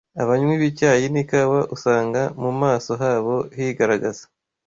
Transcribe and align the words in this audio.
Abanywi 0.23 0.55
b’icyayi 0.61 1.05
n’ikawa 1.11 1.59
usanga 1.75 2.21
mu 2.41 2.51
maso 2.61 2.91
habo 3.01 3.35
higaragaza. 3.55 4.23